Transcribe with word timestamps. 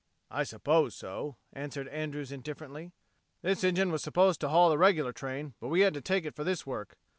"I 0.31 0.45
suppose 0.45 0.95
so," 0.95 1.37
answered 1.53 1.87
Andrews 1.89 2.31
indifferently. 2.31 2.91
"This 3.43 3.63
engine 3.63 3.91
was 3.91 4.01
supposed 4.01 4.41
to 4.41 4.49
haul 4.49 4.71
the 4.71 4.77
regular 4.79 5.13
train, 5.13 5.53
but 5.59 5.67
we 5.67 5.81
had 5.81 5.93
to 5.93 6.01
take 6.01 6.25
it 6.25 6.35
for 6.35 6.43
this 6.43 6.65
work. 6.65 6.97